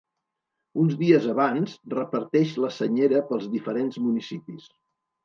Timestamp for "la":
2.63-2.71